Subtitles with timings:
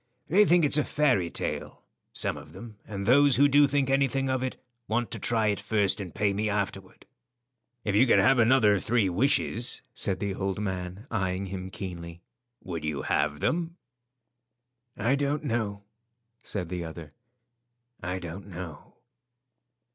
[0.29, 4.29] They think it's a fairy tale; some of them, and those who do think anything
[4.31, 7.05] of it want to try it first and pay me afterward."
[7.83, 12.23] "If you could have another three wishes," said the old man, eyeing him keenly,
[12.63, 13.77] "would you have them?"
[14.97, 15.83] "I don't know,"
[16.41, 17.13] said the other.
[18.01, 18.95] "I don't know."